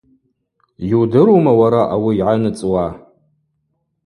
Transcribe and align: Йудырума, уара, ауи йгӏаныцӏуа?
Йудырума, 0.91 1.51
уара, 1.59 1.81
ауи 1.95 2.11
йгӏаныцӏуа? 2.19 2.85